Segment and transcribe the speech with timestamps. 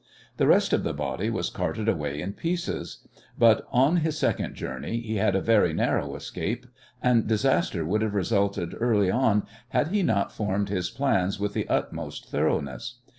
[0.37, 3.07] The rest of the body was carted away in pieces,
[3.37, 6.65] but on his second journey he had a very narrow escape,
[7.03, 11.69] and disaster would have resulted early on had he not formed his plans with the
[11.69, 12.95] utmost thoroughness.